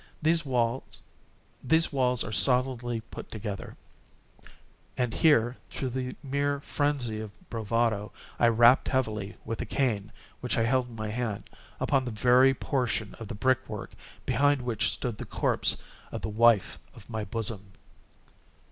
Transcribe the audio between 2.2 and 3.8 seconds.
are solidly put together;"